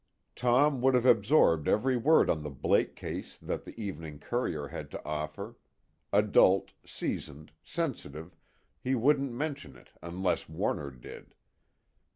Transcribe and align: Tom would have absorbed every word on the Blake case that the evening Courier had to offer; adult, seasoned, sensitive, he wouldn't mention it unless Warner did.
Tom 0.35 0.81
would 0.81 0.95
have 0.95 1.05
absorbed 1.05 1.67
every 1.67 1.95
word 1.95 2.27
on 2.27 2.41
the 2.41 2.49
Blake 2.49 2.95
case 2.95 3.37
that 3.39 3.65
the 3.65 3.79
evening 3.79 4.17
Courier 4.17 4.69
had 4.69 4.89
to 4.89 5.05
offer; 5.05 5.57
adult, 6.11 6.71
seasoned, 6.83 7.51
sensitive, 7.63 8.35
he 8.83 8.95
wouldn't 8.95 9.31
mention 9.31 9.75
it 9.75 9.91
unless 10.01 10.49
Warner 10.49 10.89
did. 10.89 11.35